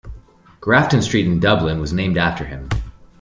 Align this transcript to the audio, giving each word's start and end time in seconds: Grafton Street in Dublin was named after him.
Grafton 0.61 1.03
Street 1.03 1.27
in 1.27 1.39
Dublin 1.39 1.79
was 1.79 1.93
named 1.93 2.17
after 2.17 2.43
him. 2.45 2.69